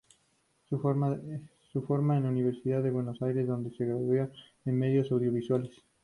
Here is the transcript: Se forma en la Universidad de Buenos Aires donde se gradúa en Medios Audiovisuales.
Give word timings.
Se 0.67 0.77
forma 0.77 1.11
en 1.13 2.23
la 2.23 2.29
Universidad 2.31 2.81
de 2.81 2.89
Buenos 2.89 3.21
Aires 3.21 3.45
donde 3.45 3.69
se 3.77 3.85
gradúa 3.85 4.29
en 4.65 4.79
Medios 4.79 5.11
Audiovisuales. 5.11 5.69